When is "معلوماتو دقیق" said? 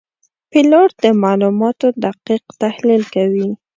1.23-2.43